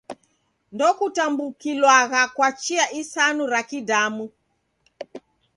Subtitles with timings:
[0.73, 4.25] Ndokutambukilwagha kwa chia isanu ra kidamu.